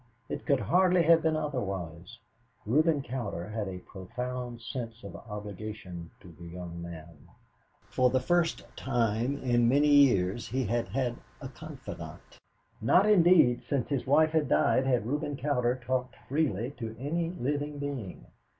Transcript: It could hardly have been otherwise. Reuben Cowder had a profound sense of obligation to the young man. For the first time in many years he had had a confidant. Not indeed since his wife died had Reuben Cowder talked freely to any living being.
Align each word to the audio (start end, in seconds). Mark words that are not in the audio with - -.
It 0.29 0.47
could 0.47 0.61
hardly 0.61 1.03
have 1.03 1.21
been 1.21 1.35
otherwise. 1.37 2.17
Reuben 2.65 3.03
Cowder 3.03 3.49
had 3.49 3.67
a 3.67 3.77
profound 3.85 4.59
sense 4.59 5.03
of 5.03 5.15
obligation 5.15 6.09
to 6.21 6.29
the 6.39 6.47
young 6.47 6.81
man. 6.81 7.27
For 7.87 8.09
the 8.09 8.19
first 8.19 8.63
time 8.75 9.37
in 9.43 9.69
many 9.69 9.89
years 9.89 10.47
he 10.47 10.63
had 10.65 10.87
had 10.87 11.17
a 11.39 11.49
confidant. 11.49 12.39
Not 12.81 13.07
indeed 13.07 13.61
since 13.69 13.89
his 13.89 14.07
wife 14.07 14.31
died 14.47 14.87
had 14.87 15.05
Reuben 15.05 15.37
Cowder 15.37 15.79
talked 15.85 16.15
freely 16.27 16.71
to 16.79 16.95
any 16.97 17.29
living 17.29 17.77
being. 17.77 18.25